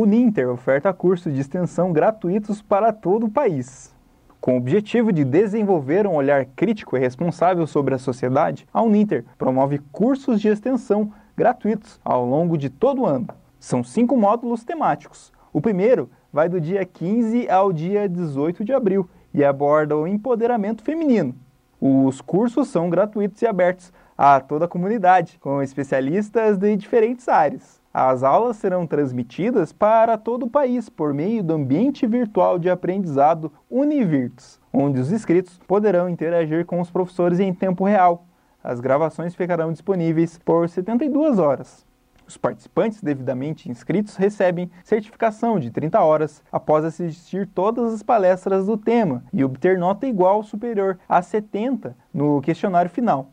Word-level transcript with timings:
O 0.00 0.06
Ninter 0.06 0.48
oferta 0.48 0.92
cursos 0.92 1.34
de 1.34 1.40
extensão 1.40 1.92
gratuitos 1.92 2.62
para 2.62 2.92
todo 2.92 3.26
o 3.26 3.28
país. 3.28 3.92
Com 4.40 4.54
o 4.54 4.58
objetivo 4.58 5.12
de 5.12 5.24
desenvolver 5.24 6.06
um 6.06 6.14
olhar 6.14 6.46
crítico 6.54 6.96
e 6.96 7.00
responsável 7.00 7.66
sobre 7.66 7.96
a 7.96 7.98
sociedade, 7.98 8.64
a 8.72 8.80
Uninter 8.80 9.24
promove 9.36 9.80
cursos 9.90 10.40
de 10.40 10.46
extensão 10.46 11.12
gratuitos 11.36 11.98
ao 12.04 12.24
longo 12.24 12.56
de 12.56 12.70
todo 12.70 13.02
o 13.02 13.06
ano. 13.06 13.26
São 13.58 13.82
cinco 13.82 14.16
módulos 14.16 14.62
temáticos. 14.62 15.32
O 15.52 15.60
primeiro 15.60 16.08
vai 16.32 16.48
do 16.48 16.60
dia 16.60 16.84
15 16.84 17.50
ao 17.50 17.72
dia 17.72 18.08
18 18.08 18.64
de 18.64 18.72
abril 18.72 19.10
e 19.34 19.44
aborda 19.44 19.96
o 19.96 20.06
empoderamento 20.06 20.84
feminino. 20.84 21.34
Os 21.80 22.20
cursos 22.20 22.68
são 22.68 22.88
gratuitos 22.88 23.42
e 23.42 23.48
abertos 23.48 23.92
a 24.16 24.38
toda 24.38 24.66
a 24.66 24.68
comunidade, 24.68 25.38
com 25.40 25.60
especialistas 25.60 26.56
de 26.56 26.76
diferentes 26.76 27.28
áreas. 27.28 27.77
As 28.00 28.22
aulas 28.22 28.56
serão 28.58 28.86
transmitidas 28.86 29.72
para 29.72 30.16
todo 30.16 30.44
o 30.44 30.48
país 30.48 30.88
por 30.88 31.12
meio 31.12 31.42
do 31.42 31.54
ambiente 31.54 32.06
virtual 32.06 32.56
de 32.56 32.70
aprendizado 32.70 33.50
Univirtus, 33.68 34.60
onde 34.72 35.00
os 35.00 35.10
inscritos 35.10 35.58
poderão 35.66 36.08
interagir 36.08 36.64
com 36.64 36.80
os 36.80 36.92
professores 36.92 37.40
em 37.40 37.52
tempo 37.52 37.84
real. 37.84 38.24
As 38.62 38.78
gravações 38.78 39.34
ficarão 39.34 39.72
disponíveis 39.72 40.38
por 40.38 40.68
72 40.68 41.40
horas. 41.40 41.84
Os 42.24 42.36
participantes 42.36 43.02
devidamente 43.02 43.68
inscritos 43.68 44.14
recebem 44.14 44.70
certificação 44.84 45.58
de 45.58 45.72
30 45.72 46.00
horas 46.00 46.40
após 46.52 46.84
assistir 46.84 47.48
todas 47.48 47.92
as 47.92 48.04
palestras 48.04 48.66
do 48.66 48.76
tema 48.76 49.24
e 49.32 49.42
obter 49.42 49.76
nota 49.76 50.06
igual 50.06 50.36
ou 50.36 50.44
superior 50.44 51.00
a 51.08 51.20
70 51.20 51.96
no 52.14 52.40
questionário 52.42 52.92
final. 52.92 53.32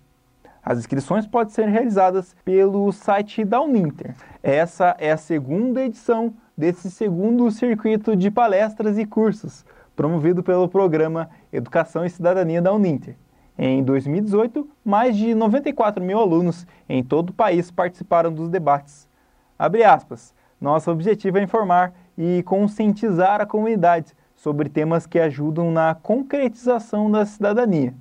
As 0.65 0.79
inscrições 0.79 1.27
podem 1.27 1.53
ser 1.53 1.67
realizadas 1.67 2.35
pelo 2.43 2.91
site 2.91 3.45
da 3.45 3.61
Uninter. 3.61 4.16
Essa 4.41 4.95
é 4.97 5.11
a 5.11 5.17
segunda 5.17 5.83
edição 5.83 6.33
desse 6.57 6.89
segundo 6.89 7.52
circuito 7.52 8.16
de 8.16 8.31
palestras 8.31 8.97
e 8.97 9.05
cursos, 9.05 9.63
promovido 9.95 10.41
pelo 10.41 10.67
programa 10.67 11.30
Educação 11.53 12.03
e 12.03 12.09
Cidadania 12.09 12.63
da 12.63 12.73
Uninter. 12.73 13.16
Em 13.55 13.83
2018, 13.83 14.67
mais 14.83 15.16
de 15.16 15.35
94 15.35 16.03
mil 16.03 16.17
alunos 16.17 16.66
em 16.89 17.03
todo 17.03 17.29
o 17.29 17.33
país 17.33 17.69
participaram 17.69 18.33
dos 18.33 18.50
debates. 18.50 19.07
Aspas, 19.59 20.33
nosso 20.59 20.89
objetivo 20.89 21.38
é 21.38 21.44
informar 21.44 21.94
e 22.17 22.41
conscientizar 22.41 23.39
a 23.39 23.45
comunidade 23.45 24.16
sobre 24.35 24.67
temas 24.67 25.05
que 25.05 25.19
ajudam 25.19 25.72
na 25.72 25.94
concretização 25.94 27.11
da 27.11 27.23
cidadania. 27.23 27.94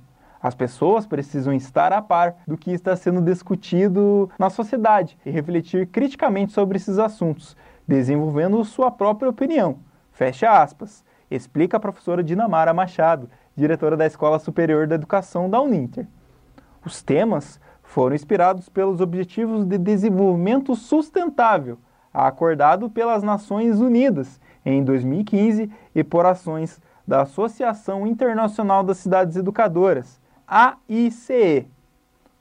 As 0.45 0.53
pessoas 0.53 1.07
precisam 1.07 1.53
estar 1.53 1.91
a 1.91 2.03
par 2.03 2.35
do 2.45 2.55
que 2.55 2.69
está 2.69 2.95
sendo 2.95 3.19
discutido 3.19 4.29
na 4.37 4.47
sociedade 4.47 5.17
e 5.25 5.31
refletir 5.31 5.87
criticamente 5.87 6.51
sobre 6.51 6.77
esses 6.77 6.99
assuntos, 6.99 7.57
desenvolvendo 7.87 8.63
sua 8.63 8.91
própria 8.91 9.27
opinião. 9.27 9.79
Fecha 10.11 10.61
aspas. 10.61 11.03
Explica 11.31 11.77
a 11.77 11.79
professora 11.79 12.23
Dinamara 12.23 12.75
Machado, 12.75 13.27
diretora 13.55 13.97
da 13.97 14.05
Escola 14.05 14.37
Superior 14.37 14.85
da 14.85 14.93
Educação 14.93 15.49
da 15.49 15.59
Uninter. 15.59 16.05
Os 16.85 17.01
temas 17.01 17.59
foram 17.81 18.15
inspirados 18.15 18.69
pelos 18.69 19.01
Objetivos 19.01 19.65
de 19.65 19.79
Desenvolvimento 19.79 20.75
Sustentável, 20.75 21.79
acordado 22.13 22.87
pelas 22.87 23.23
Nações 23.23 23.79
Unidas 23.79 24.39
em 24.63 24.83
2015 24.83 25.71
e 25.95 26.03
por 26.03 26.23
ações 26.23 26.79
da 27.07 27.23
Associação 27.23 28.05
Internacional 28.05 28.83
das 28.83 28.97
Cidades 28.97 29.37
Educadoras, 29.37 30.23
AICE. 30.47 31.67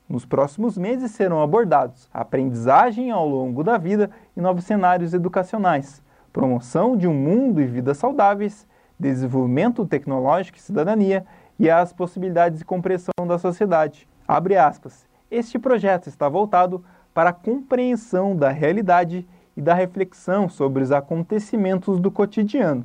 Nos 0.08 0.24
próximos 0.24 0.77
meses 0.77 1.10
serão 1.12 1.42
abordados 1.42 2.08
aprendizagem 2.12 3.10
ao 3.10 3.27
longo 3.27 3.64
da 3.64 3.78
vida 3.78 4.10
e 4.36 4.41
novos 4.41 4.64
cenários 4.64 5.14
educacionais, 5.14 6.02
promoção 6.32 6.97
de 6.97 7.09
um 7.09 7.14
mundo 7.14 7.60
e 7.60 7.66
vidas 7.66 7.98
saudáveis 7.98 8.66
desenvolvimento 8.98 9.84
tecnológico 9.87 10.59
e 10.59 10.60
cidadania 10.60 11.25
e 11.59 11.70
as 11.70 11.93
possibilidades 11.93 12.59
de 12.59 12.64
compreensão 12.64 13.26
da 13.26 13.38
sociedade. 13.38 14.09
Abre 14.26 14.56
aspas. 14.56 15.06
Este 15.31 15.59
projeto 15.59 16.09
está 16.09 16.28
voltado 16.28 16.84
para 17.12 17.31
a 17.31 17.34
compreensão 17.34 18.37
da 18.37 18.50
realidade 18.50 19.26
e 19.56 19.60
da 19.60 19.75
reflexão 19.75 20.48
sobre 20.48 20.82
os 20.82 20.91
acontecimentos 20.91 22.00
do 22.00 22.10
cotidiano. 22.10 22.84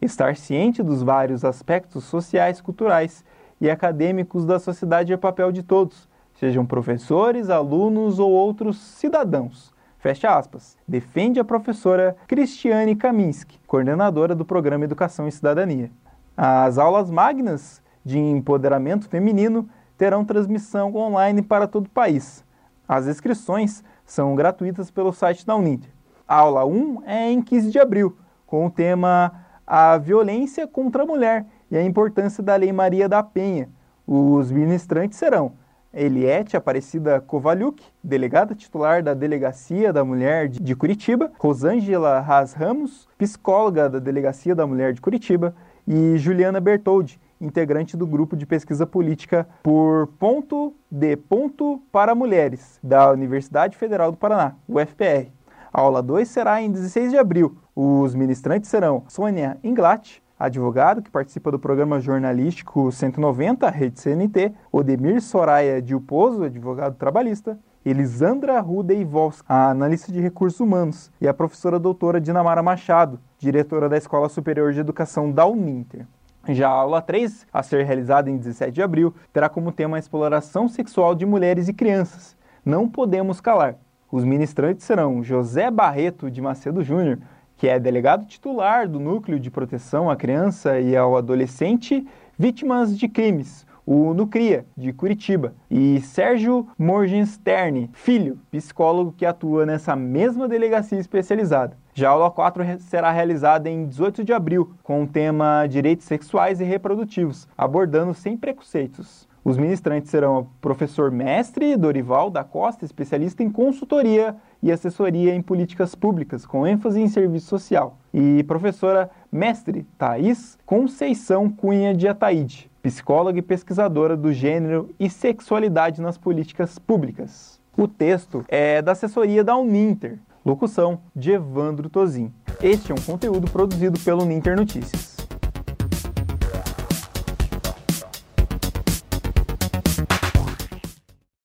Estar 0.00 0.36
ciente 0.36 0.82
dos 0.82 1.02
vários 1.02 1.44
aspectos 1.44 2.04
sociais, 2.04 2.60
culturais 2.60 3.24
e 3.62 3.70
acadêmicos 3.70 4.44
da 4.44 4.58
sociedade 4.58 5.12
é 5.12 5.16
papel 5.16 5.52
de 5.52 5.62
todos, 5.62 6.08
sejam 6.34 6.66
professores, 6.66 7.48
alunos 7.48 8.18
ou 8.18 8.28
outros 8.28 8.76
cidadãos. 8.76 9.72
Fecha 10.00 10.36
aspas. 10.36 10.76
Defende 10.86 11.38
a 11.38 11.44
professora 11.44 12.16
Cristiane 12.26 12.96
Kaminski, 12.96 13.60
coordenadora 13.64 14.34
do 14.34 14.44
programa 14.44 14.84
Educação 14.84 15.28
e 15.28 15.32
Cidadania. 15.32 15.92
As 16.36 16.76
aulas 16.76 17.08
magnas 17.08 17.80
de 18.04 18.18
empoderamento 18.18 19.08
feminino 19.08 19.68
terão 19.96 20.24
transmissão 20.24 20.92
online 20.96 21.40
para 21.40 21.68
todo 21.68 21.86
o 21.86 21.90
país. 21.90 22.44
As 22.88 23.06
inscrições 23.06 23.84
são 24.04 24.34
gratuitas 24.34 24.90
pelo 24.90 25.12
site 25.12 25.46
da 25.46 25.54
Uninter. 25.54 25.90
A 26.26 26.38
aula 26.38 26.66
1 26.66 27.04
é 27.06 27.30
em 27.30 27.40
15 27.40 27.70
de 27.70 27.78
abril, 27.78 28.16
com 28.44 28.66
o 28.66 28.70
tema 28.70 29.32
A 29.64 29.96
Violência 29.98 30.66
contra 30.66 31.04
a 31.04 31.06
Mulher 31.06 31.46
e 31.72 31.76
a 31.76 31.82
Importância 31.82 32.42
da 32.42 32.54
Lei 32.54 32.70
Maria 32.70 33.08
da 33.08 33.22
Penha. 33.22 33.70
Os 34.06 34.52
ministrantes 34.52 35.18
serão 35.18 35.52
Eliette 35.92 36.54
Aparecida 36.54 37.18
Kovaliuk, 37.18 37.82
delegada 38.04 38.54
titular 38.54 39.02
da 39.02 39.14
Delegacia 39.14 39.90
da 39.90 40.04
Mulher 40.04 40.48
de 40.48 40.76
Curitiba, 40.76 41.32
Rosângela 41.38 42.20
Ras 42.20 42.52
Ramos, 42.52 43.08
psicóloga 43.16 43.88
da 43.88 43.98
Delegacia 43.98 44.54
da 44.54 44.66
Mulher 44.66 44.92
de 44.92 45.00
Curitiba, 45.00 45.54
e 45.88 46.18
Juliana 46.18 46.60
Bertoldi, 46.60 47.18
integrante 47.40 47.96
do 47.96 48.06
grupo 48.06 48.36
de 48.36 48.44
pesquisa 48.44 48.86
política 48.86 49.48
por 49.62 50.08
ponto 50.18 50.74
de 50.90 51.16
ponto 51.16 51.82
para 51.90 52.14
mulheres 52.14 52.78
da 52.82 53.10
Universidade 53.10 53.78
Federal 53.78 54.12
do 54.12 54.18
Paraná, 54.18 54.56
UFPR. 54.68 55.30
A 55.72 55.80
aula 55.80 56.02
2 56.02 56.28
será 56.28 56.60
em 56.60 56.70
16 56.70 57.12
de 57.12 57.18
abril. 57.18 57.56
Os 57.74 58.14
ministrantes 58.14 58.68
serão 58.68 59.04
Sônia 59.08 59.58
Inglat, 59.64 60.21
advogado 60.46 61.02
que 61.02 61.10
participa 61.10 61.52
do 61.52 61.58
programa 61.58 62.00
jornalístico 62.00 62.90
190, 62.90 63.70
Rede 63.70 64.00
CNT, 64.00 64.52
Odemir 64.72 65.22
Soraya 65.22 65.80
Dilpozo, 65.80 66.42
advogado 66.42 66.96
trabalhista, 66.96 67.56
Elisandra 67.84 68.60
Rudeivols, 68.60 69.44
a 69.48 69.70
analista 69.70 70.10
de 70.10 70.20
recursos 70.20 70.58
humanos, 70.58 71.12
e 71.20 71.28
a 71.28 71.34
professora 71.34 71.78
doutora 71.78 72.20
Dinamara 72.20 72.60
Machado, 72.60 73.20
diretora 73.38 73.88
da 73.88 73.96
Escola 73.96 74.28
Superior 74.28 74.72
de 74.72 74.80
Educação 74.80 75.30
da 75.30 75.46
Uninter. 75.46 76.06
Já 76.48 76.68
a 76.68 76.72
aula 76.72 77.00
3, 77.00 77.46
a 77.52 77.62
ser 77.62 77.84
realizada 77.86 78.28
em 78.28 78.36
17 78.36 78.72
de 78.72 78.82
abril, 78.82 79.14
terá 79.32 79.48
como 79.48 79.70
tema 79.70 79.96
a 79.96 80.00
exploração 80.00 80.68
sexual 80.68 81.14
de 81.14 81.24
mulheres 81.24 81.68
e 81.68 81.72
crianças. 81.72 82.36
Não 82.64 82.88
podemos 82.88 83.40
calar. 83.40 83.76
Os 84.10 84.24
ministrantes 84.24 84.84
serão 84.84 85.22
José 85.22 85.70
Barreto 85.70 86.28
de 86.30 86.42
Macedo 86.42 86.82
Júnior, 86.82 87.18
que 87.62 87.68
é 87.68 87.78
delegado 87.78 88.26
titular 88.26 88.88
do 88.88 88.98
Núcleo 88.98 89.38
de 89.38 89.48
Proteção 89.48 90.10
à 90.10 90.16
Criança 90.16 90.80
e 90.80 90.96
ao 90.96 91.16
Adolescente 91.16 92.04
Vítimas 92.36 92.98
de 92.98 93.06
Crimes, 93.06 93.64
o 93.86 94.12
Nucria, 94.12 94.66
de 94.76 94.92
Curitiba, 94.92 95.54
e 95.70 96.00
Sérgio 96.00 96.66
Morgenstern, 96.76 97.88
filho, 97.92 98.36
psicólogo 98.50 99.14
que 99.16 99.24
atua 99.24 99.64
nessa 99.64 99.94
mesma 99.94 100.48
delegacia 100.48 100.98
especializada. 100.98 101.76
Já 101.94 102.08
a 102.08 102.12
aula 102.14 102.32
4 102.32 102.64
será 102.80 103.12
realizada 103.12 103.70
em 103.70 103.86
18 103.86 104.24
de 104.24 104.32
abril, 104.32 104.74
com 104.82 105.04
o 105.04 105.06
tema 105.06 105.64
Direitos 105.68 106.06
Sexuais 106.06 106.60
e 106.60 106.64
Reprodutivos, 106.64 107.46
abordando 107.56 108.12
sem 108.12 108.36
preconceitos. 108.36 109.28
Os 109.44 109.58
ministrantes 109.58 110.08
serão 110.08 110.38
o 110.38 110.46
professor 110.60 111.10
mestre 111.10 111.76
Dorival 111.76 112.30
da 112.30 112.44
Costa, 112.44 112.84
especialista 112.84 113.42
em 113.42 113.50
consultoria 113.50 114.36
e 114.62 114.70
assessoria 114.70 115.34
em 115.34 115.42
políticas 115.42 115.96
públicas, 115.96 116.46
com 116.46 116.64
ênfase 116.64 117.00
em 117.00 117.08
serviço 117.08 117.46
social, 117.46 117.98
e 118.14 118.44
professora 118.44 119.10
mestre 119.32 119.84
Thais 119.98 120.56
Conceição 120.64 121.50
Cunha 121.50 121.92
de 121.92 122.06
Ataíde, 122.06 122.70
psicóloga 122.80 123.40
e 123.40 123.42
pesquisadora 123.42 124.16
do 124.16 124.32
gênero 124.32 124.90
e 124.98 125.10
sexualidade 125.10 126.00
nas 126.00 126.16
políticas 126.16 126.78
públicas. 126.78 127.60
O 127.76 127.88
texto 127.88 128.44
é 128.46 128.80
da 128.80 128.92
assessoria 128.92 129.42
da 129.42 129.56
Uninter, 129.56 130.20
locução 130.44 131.00
de 131.16 131.32
Evandro 131.32 131.90
Tozin. 131.90 132.32
Este 132.62 132.92
é 132.92 132.94
um 132.94 133.02
conteúdo 133.04 133.50
produzido 133.50 133.98
pelo 133.98 134.22
Uninter 134.22 134.54
Notícias. 134.54 135.11